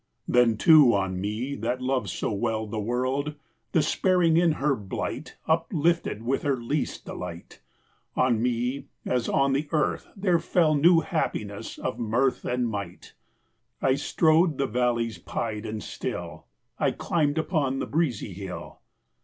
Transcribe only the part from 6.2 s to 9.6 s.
with her least delight, On me, as on